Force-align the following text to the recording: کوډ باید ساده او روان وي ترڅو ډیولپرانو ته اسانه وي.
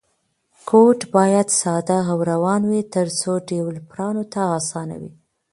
کوډ 0.69 0.99
باید 1.15 1.47
ساده 1.61 1.99
او 2.11 2.17
روان 2.31 2.61
وي 2.71 2.81
ترڅو 2.93 3.31
ډیولپرانو 3.49 4.23
ته 4.33 4.41
اسانه 4.57 4.95
وي. 5.01 5.11